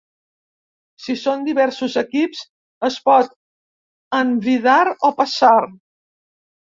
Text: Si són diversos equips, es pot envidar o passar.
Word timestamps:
Si 1.07 1.15
són 1.23 1.43
diversos 1.49 1.97
equips, 2.03 2.41
es 2.89 2.97
pot 3.11 3.31
envidar 4.21 4.83
o 5.11 5.13
passar. 5.21 5.57